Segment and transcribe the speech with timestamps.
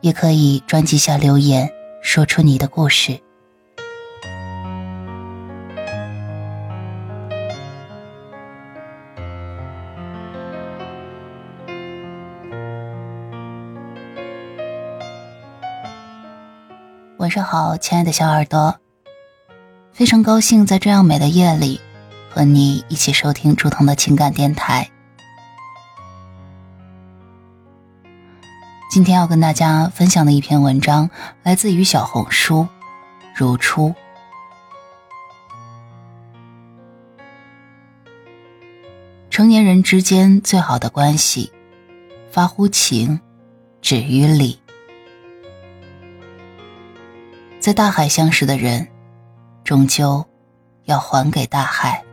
[0.00, 1.70] 也可以专辑下留言，
[2.02, 3.20] 说出你的故事。
[17.18, 18.74] 晚上好，亲爱的小耳朵，
[19.92, 21.78] 非常高兴在这样美的夜里，
[22.30, 24.90] 和你一起收听竹筒的情感电台。
[28.90, 31.08] 今天要跟大家分享的一篇文章，
[31.44, 32.66] 来自于小红书，
[33.32, 33.94] 如初。
[39.30, 41.52] 成年人之间最好的关系，
[42.32, 43.20] 发乎情，
[43.80, 44.58] 止于礼。
[47.60, 48.88] 在大海相识的人，
[49.62, 50.26] 终究
[50.86, 52.04] 要还给大海。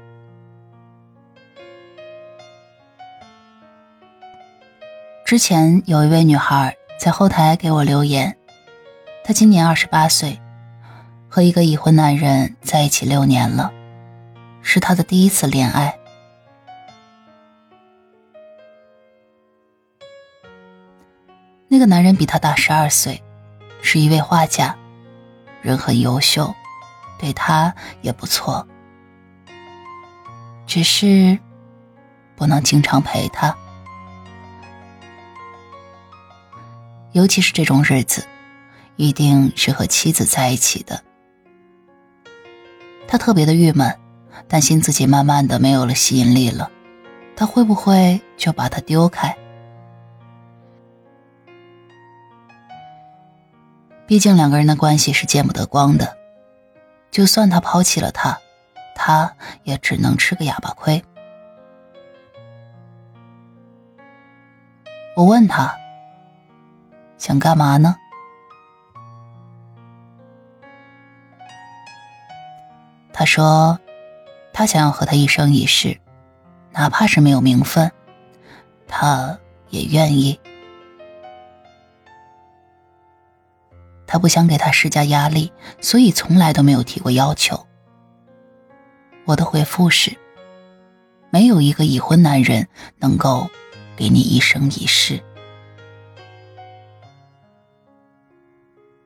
[5.28, 8.38] 之前有一位女孩在后台给我留言，
[9.26, 10.40] 她今年二十八岁，
[11.28, 13.70] 和一个已婚男人在一起六年了，
[14.62, 16.00] 是她的第一次恋爱。
[21.68, 23.22] 那个男人比她大十二岁，
[23.82, 24.74] 是一位画家，
[25.62, 26.56] 人很优秀，
[27.20, 28.66] 对她也不错，
[30.66, 31.38] 只是
[32.38, 33.54] 不能经常陪她。
[37.18, 38.24] 尤其是这种日子，
[38.96, 41.02] 一定是和妻子在一起的。
[43.08, 43.98] 他特别的郁闷，
[44.48, 46.70] 担心自己慢慢的没有了吸引力了，
[47.36, 49.36] 他会不会就把他丢开？
[54.06, 56.16] 毕竟两个人的关系是见不得光的，
[57.10, 58.38] 就算他抛弃了他，
[58.96, 61.04] 他也只能吃个哑巴亏。
[65.16, 65.76] 我问他。
[67.18, 67.96] 想干嘛呢？
[73.12, 73.80] 他说
[74.54, 76.00] ：“他想要和他一生一世，
[76.72, 77.92] 哪怕是没有名分，
[78.88, 79.40] 他
[79.70, 80.40] 也愿意。
[84.06, 85.52] 他不想给他施加压力，
[85.82, 87.66] 所以从来都没有提过要求。”
[89.26, 90.16] 我的回复是
[91.32, 92.68] ：“没有一个已婚男人
[93.00, 93.50] 能够
[93.96, 95.22] 给你一生一世。”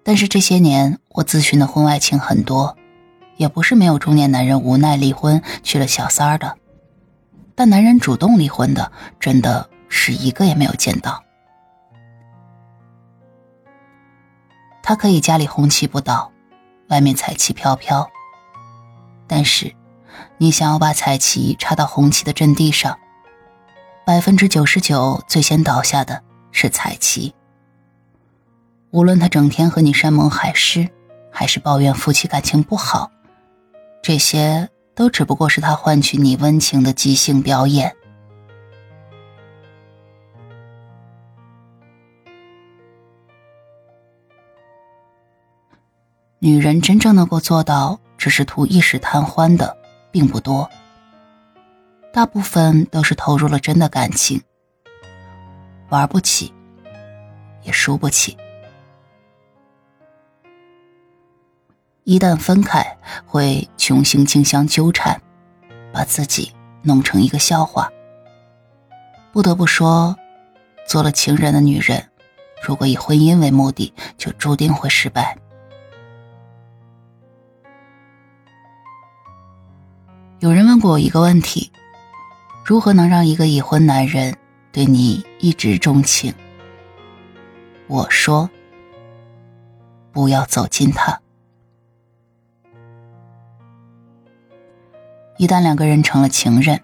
[0.03, 2.75] 但是这些年，我咨询的婚外情很多，
[3.37, 6.57] 也不是没有中年男人无奈离婚娶了小三儿的，
[7.55, 11.23] 但男人主动离婚的，真的是一个也没有见到。
[14.81, 16.31] 他可以家里红旗不倒，
[16.89, 18.09] 外面彩旗飘飘，
[19.27, 19.73] 但是，
[20.37, 22.97] 你想要把彩旗插到红旗的阵地上，
[24.03, 27.33] 百分之九十九最先倒下的是彩旗。
[28.91, 30.87] 无论他整天和你山盟海誓，
[31.31, 33.09] 还是抱怨夫妻感情不好，
[34.01, 37.95] 这些都只不过是他换取你温情的即兴表演。
[46.39, 49.77] 女人真正能够做到只是图一时贪欢的，
[50.11, 50.69] 并不多。
[52.11, 54.41] 大部分都是投入了真的感情，
[55.87, 56.53] 玩不起，
[57.63, 58.35] 也输不起。
[62.11, 62.85] 一旦分开，
[63.25, 65.17] 会穷心竞相纠缠，
[65.93, 67.89] 把自己弄成一个笑话。
[69.31, 70.13] 不得不说，
[70.85, 72.05] 做了情人的女人，
[72.61, 75.37] 如果以婚姻为目的，就注定会失败。
[80.39, 81.71] 有人问过我一个问题：
[82.65, 84.35] 如何能让一个已婚男人
[84.73, 86.33] 对你一直钟情？
[87.87, 88.49] 我说：
[90.11, 91.17] 不要走近他。
[95.41, 96.79] 一旦两个人成了情人，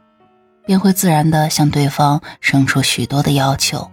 [0.66, 3.92] 便会自然的向对方生出许多的要求。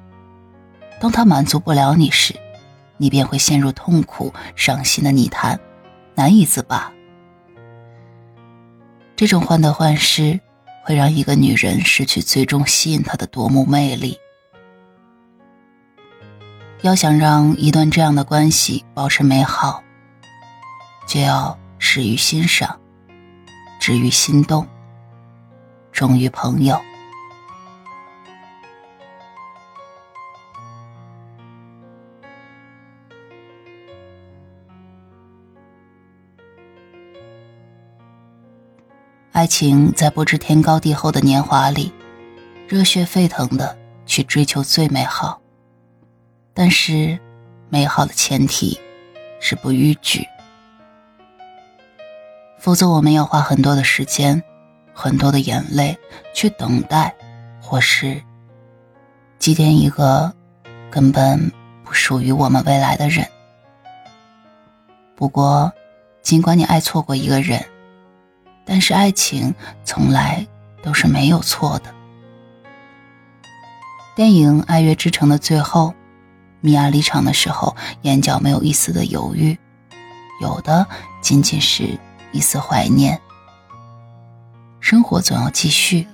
[0.98, 2.34] 当他满足不了你时，
[2.96, 5.60] 你便会陷入痛苦、伤心的泥潭，
[6.14, 6.90] 难以自拔。
[9.14, 10.40] 这种患得患失，
[10.82, 14.18] 会让一个女人失去最终吸引她的夺目魅力。
[16.80, 19.82] 要想让一段这样的关系保持美好，
[21.06, 22.80] 就要始于欣赏，
[23.86, 24.66] 止于心动，
[25.92, 26.80] 忠于朋友。
[39.32, 41.92] 爱情在不知天高地厚的年华里，
[42.66, 43.76] 热血沸腾的
[44.06, 45.42] 去追求最美好。
[46.54, 47.18] 但是，
[47.68, 48.80] 美好的前提
[49.38, 50.26] 是不逾矩，
[52.64, 54.42] 否则我们要花很多的时间、
[54.94, 55.98] 很多的眼泪
[56.32, 57.14] 去等待，
[57.60, 58.22] 或是
[59.38, 60.32] 祭奠一个
[60.90, 61.52] 根本
[61.84, 63.28] 不属于我们未来的人。
[65.14, 65.70] 不过，
[66.22, 67.62] 尽管你爱错过一个人。
[68.64, 70.46] 但是爱情从来
[70.82, 71.94] 都是没有错的。
[74.16, 75.92] 电影《爱乐之城》的最后，
[76.62, 79.58] 米娅离场的时候，眼角没有一丝的犹豫，
[80.40, 80.86] 有的
[81.20, 82.00] 仅仅是
[82.34, 83.18] 一丝怀念。
[84.80, 86.06] 生活总要继续。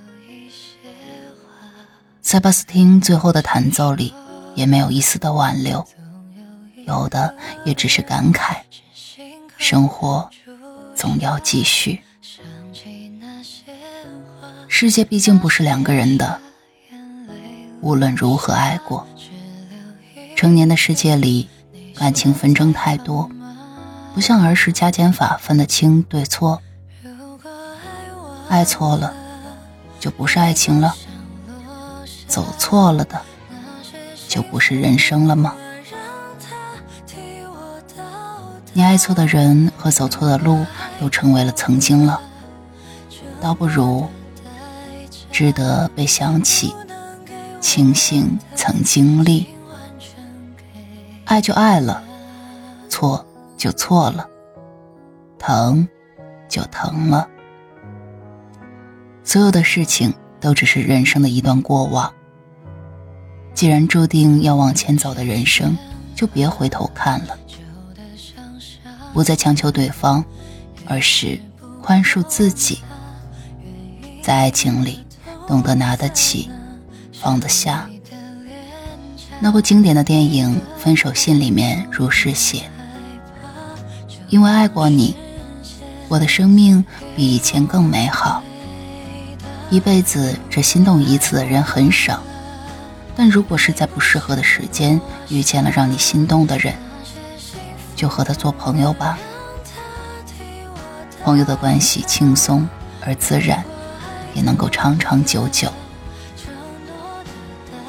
[2.21, 4.13] 塞巴斯汀最后的弹奏里，
[4.53, 5.85] 也没有一丝的挽留，
[6.85, 7.35] 有的
[7.65, 8.57] 也只是感慨：
[9.57, 10.29] 生活
[10.95, 11.99] 总要继续。
[14.67, 16.39] 世界毕竟不是两个人的，
[17.81, 19.05] 无论如何爱过，
[20.35, 21.49] 成年的世界里，
[21.95, 23.29] 感情纷争太多，
[24.13, 26.61] 不像儿时加减法分得清对错。
[28.49, 29.13] 爱错了，
[29.99, 30.93] 就不是爱情了；
[32.27, 33.21] 走错了的，
[34.27, 35.55] 就不是人生了吗？
[38.73, 40.65] 你爱错的人和走错的路，
[40.99, 42.19] 都成为了曾经了，
[43.39, 44.07] 倒不如。
[45.31, 46.75] 值得被想起，
[47.61, 49.47] 庆幸曾经历。
[51.23, 52.03] 爱就爱了，
[52.89, 53.25] 错
[53.61, 54.27] 就错了，
[55.37, 55.87] 疼
[56.49, 57.27] 就疼了。
[59.23, 62.11] 所有的事情都只是人生的一段过往。
[63.53, 65.77] 既然注定要往前走的人生，
[66.15, 67.37] 就别回头看了。
[69.13, 70.25] 不再强求对方，
[70.87, 71.39] 而是
[71.83, 72.79] 宽恕自己。
[74.23, 75.05] 在爱情里。
[75.47, 76.49] 懂得拿得起，
[77.11, 77.89] 放得下。
[79.41, 82.69] 那部经典的电影《分手信》里面如是写
[84.31, 85.15] ：“因为爱过你，
[86.07, 86.83] 我的生命
[87.15, 88.41] 比以前更美好。
[89.69, 92.19] 一辈子只心动一次的人很少，
[93.15, 94.99] 但如果是在不适合的时间
[95.29, 96.73] 遇见了让你心动的人，
[97.95, 99.19] 就和他做朋友吧。
[101.23, 102.67] 朋友的关系轻松
[103.05, 103.63] 而自然。”
[104.33, 105.69] 也能够长长久久。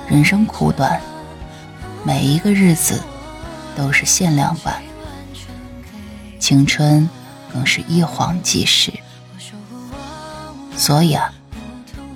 [0.09, 1.01] 人生苦短，
[2.03, 3.01] 每一个日子
[3.77, 4.83] 都是限量版，
[6.43, 7.09] 青春
[7.53, 8.93] 更是一晃即逝。
[10.77, 11.33] 所以啊，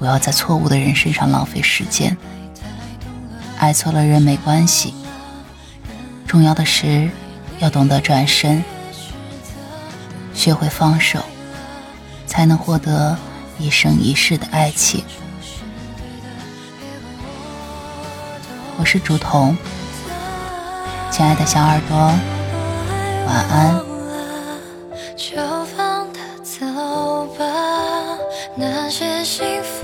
[0.01, 2.17] 不要在错误的人身上浪费时间。
[3.57, 4.93] 爱错了人没关系，
[6.27, 7.09] 重要的是
[7.61, 8.65] 要懂得转身，
[10.35, 11.21] 学会放手，
[12.27, 13.17] 才能获得。
[13.59, 15.03] 一生一世的爱情，
[18.77, 19.57] 我是竹童，
[21.11, 21.97] 亲爱的小耳朵，
[23.27, 23.96] 晚安。
[25.17, 28.19] 就放他走吧，
[28.55, 29.76] 那些幸福。